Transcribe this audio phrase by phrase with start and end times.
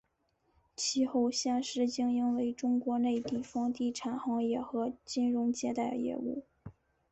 [0.75, 6.43] 其后现时经营为中国内地房地产行业和金融借贷业务。